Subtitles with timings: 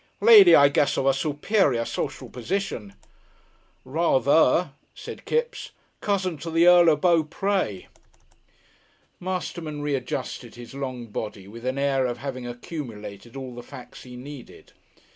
[0.19, 2.95] Lady, I guess, of a superior social position?"
[3.85, 5.73] "Rather," said Kipps.
[5.99, 7.85] "Cousin to the Earl of Beauprés."
[9.19, 14.15] Masterman readjusted his long body with an air of having accumulated all the facts he
[14.15, 14.73] needed.